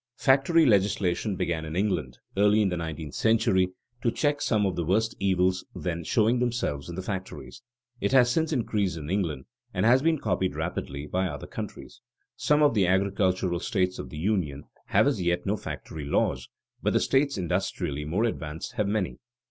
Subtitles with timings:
[0.19, 3.69] _Factory legislation began in England, early in the nineteenth century,
[4.01, 7.61] to check some of the worst evils then showing themselves in the factories.
[7.99, 9.45] It has since increased in England
[9.75, 12.01] and has been copied rapidly by other countries.
[12.35, 16.49] Some of the agricultural states of the Union have as yet no factory laws,
[16.81, 19.19] but the states industrially more advanced have many.